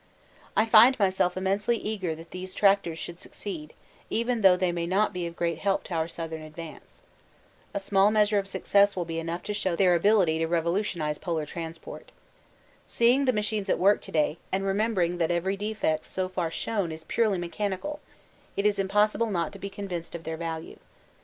I 0.57 0.65
find 0.65 0.97
myself 0.97 1.37
immensely 1.37 1.77
eager 1.77 2.15
that 2.15 2.31
these 2.31 2.55
tractors 2.55 2.97
should 2.97 3.19
succeed, 3.19 3.71
even 4.09 4.41
though 4.41 4.57
they 4.57 4.71
may 4.71 4.87
not 4.87 5.13
be 5.13 5.27
of 5.27 5.35
great 5.35 5.59
help 5.59 5.83
to 5.83 5.93
our 5.93 6.07
southern 6.07 6.41
advance. 6.41 7.03
A 7.75 7.79
small 7.79 8.09
measure 8.09 8.39
of 8.39 8.47
success 8.47 8.95
will 8.95 9.05
be 9.05 9.19
enough 9.19 9.43
to 9.43 9.53
show 9.53 9.75
their 9.75 9.93
possibilities, 9.93 10.01
their 10.01 10.11
ability 10.11 10.39
to 10.39 10.47
revolutionise 10.47 11.19
Polar 11.19 11.45
transport. 11.45 12.11
Seeing 12.87 13.25
the 13.25 13.31
machines 13.31 13.69
at 13.69 13.77
work 13.77 14.01
to 14.01 14.11
day, 14.11 14.39
and 14.51 14.65
remembering 14.65 15.19
that 15.19 15.29
every 15.29 15.55
defect 15.55 16.07
so 16.07 16.27
far 16.27 16.49
shown 16.49 16.91
is 16.91 17.03
purely 17.03 17.37
mechanical, 17.37 17.99
it 18.57 18.65
is 18.65 18.79
impossible 18.79 19.29
not 19.29 19.53
to 19.53 19.59
be 19.59 19.69
convinced 19.69 20.15
of 20.15 20.23
their 20.23 20.35
value. 20.35 20.79